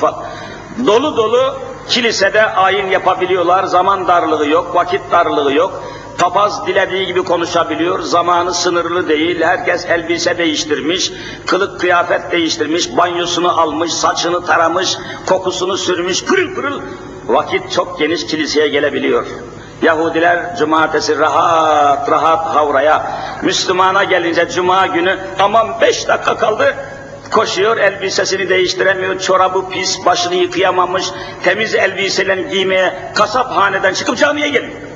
[0.86, 5.84] dolu dolu Kilisede ayin yapabiliyorlar, zaman darlığı yok, vakit darlığı yok.
[6.22, 11.12] Papaz dilediği gibi konuşabiliyor, zamanı sınırlı değil, herkes elbise değiştirmiş,
[11.46, 16.82] kılık kıyafet değiştirmiş, banyosunu almış, saçını taramış, kokusunu sürmüş, pırıl pırıl.
[17.28, 19.26] Vakit çok geniş kiliseye gelebiliyor.
[19.82, 23.12] Yahudiler cumartesi rahat rahat havraya,
[23.44, 26.76] Müslümana gelince cuma günü aman beş dakika kaldı,
[27.32, 31.06] koşuyor, elbisesini değiştiremiyor, çorabı pis, başını yıkayamamış,
[31.44, 34.91] temiz elbiselerini giymeye kasaphaneden çıkıp camiye geliyor.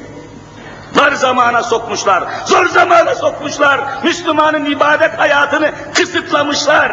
[0.95, 6.91] Dar zamana sokmuşlar, zor zamana sokmuşlar, Müslümanın ibadet hayatını kısıtlamışlar.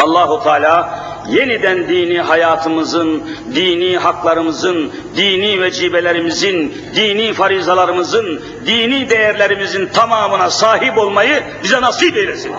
[0.00, 3.22] Allahu Teala yeniden dini hayatımızın,
[3.54, 12.52] dini haklarımızın, dini vecibelerimizin, dini farizalarımızın, dini değerlerimizin tamamına sahip olmayı bize nasip eylesin.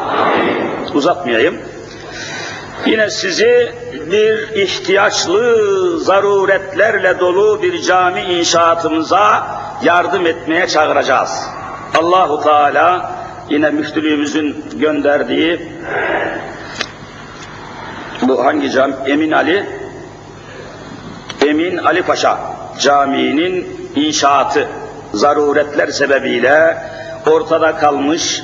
[0.94, 1.58] Uzatmayayım.
[2.86, 3.74] Yine sizi
[4.12, 9.48] bir ihtiyaçlı, zaruretlerle dolu bir cami inşaatımıza
[9.84, 11.48] yardım etmeye çağıracağız.
[12.00, 13.12] Allahu Teala
[13.50, 15.72] yine müftülüğümüzün gönderdiği
[18.22, 18.94] bu hangi cami?
[19.06, 19.66] Emin Ali
[21.48, 22.40] Emin Ali Paşa
[22.80, 24.68] Camii'nin inşaatı
[25.14, 26.78] zaruretler sebebiyle
[27.28, 28.42] ortada kalmış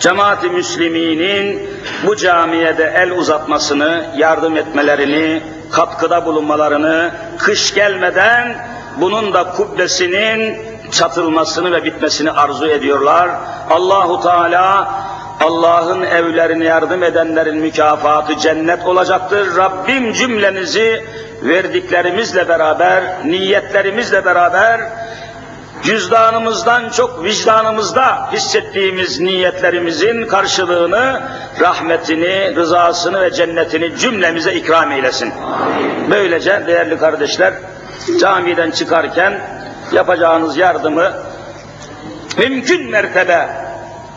[0.00, 1.70] cemaati müsliminin
[2.06, 5.42] bu camiye de el uzatmasını, yardım etmelerini,
[5.72, 8.56] katkıda bulunmalarını, kış gelmeden
[9.00, 10.58] bunun da kubbesinin
[10.90, 13.30] çatılmasını ve bitmesini arzu ediyorlar.
[13.70, 14.94] Allahu Teala
[15.40, 19.56] Allah'ın evlerine yardım edenlerin mükafatı cennet olacaktır.
[19.56, 21.04] Rabbim cümlenizi
[21.42, 24.80] verdiklerimizle beraber, niyetlerimizle beraber
[25.84, 31.22] cüzdanımızdan çok vicdanımızda hissettiğimiz niyetlerimizin karşılığını,
[31.60, 35.32] rahmetini, rızasını ve cennetini cümlemize ikram eylesin.
[36.10, 37.54] Böylece değerli kardeşler,
[38.20, 39.40] camiden çıkarken
[39.92, 41.12] yapacağınız yardımı
[42.38, 43.48] mümkün mertebe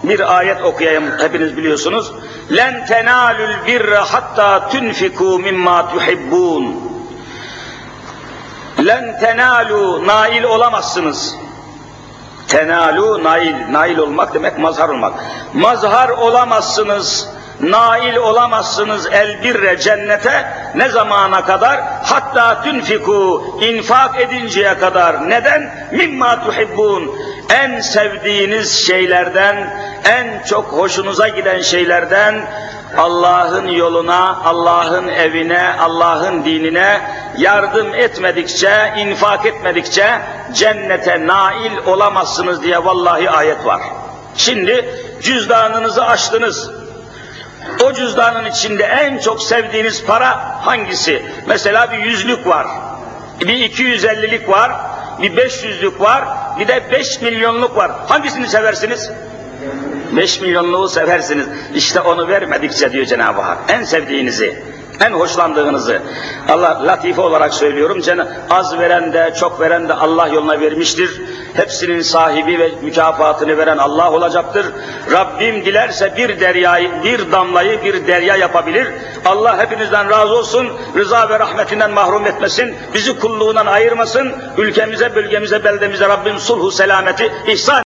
[0.03, 2.11] bir ayet okuyayım hepiniz biliyorsunuz.
[2.55, 6.75] Len tenalul birra hatta tunfiku mimma tuhibbun.
[8.85, 11.46] Len tenalu nail olamazsınız.
[12.47, 15.13] Tenalu nail, nail olmak demek mazhar olmak.
[15.53, 17.29] Mazhar olamazsınız,
[17.61, 21.79] nail olamazsınız el birre cennete ne zamana kadar?
[22.03, 25.29] Hatta tünfiku infak edinceye kadar.
[25.29, 25.73] Neden?
[25.91, 27.15] Mimma tuhibbun.
[27.49, 32.35] En sevdiğiniz şeylerden, en çok hoşunuza giden şeylerden
[32.97, 37.01] Allah'ın yoluna, Allah'ın evine, Allah'ın dinine
[37.37, 40.21] yardım etmedikçe, infak etmedikçe
[40.53, 43.81] cennete nail olamazsınız diye vallahi ayet var.
[44.35, 44.89] Şimdi
[45.21, 46.71] cüzdanınızı açtınız.
[47.83, 51.25] O cüzdanın içinde en çok sevdiğiniz para hangisi?
[51.47, 52.67] Mesela bir yüzlük var,
[53.41, 54.71] bir iki yüz ellilik var,
[55.21, 56.23] bir beş yüzlük var,
[56.59, 57.91] bir de beş milyonluk var.
[58.07, 59.11] Hangisini seversiniz?
[60.11, 61.47] Beş milyonluğu seversiniz.
[61.75, 63.57] İşte onu vermedikçe diyor Cenab-ı Hak.
[63.67, 64.63] En sevdiğinizi,
[65.05, 66.01] en hoşlandığınızı.
[66.49, 68.01] Allah latife olarak söylüyorum.
[68.49, 71.21] Az veren de çok veren de Allah yoluna vermiştir.
[71.53, 74.65] Hepsinin sahibi ve mükafatını veren Allah olacaktır.
[75.11, 78.87] Rabbim dilerse bir deryayı, bir damlayı bir derya yapabilir.
[79.25, 80.67] Allah hepinizden razı olsun.
[80.95, 82.75] Rıza ve rahmetinden mahrum etmesin.
[82.93, 84.33] Bizi kulluğundan ayırmasın.
[84.57, 87.75] Ülkemize, bölgemize, beldemize Rabbim sulhu selameti ihsan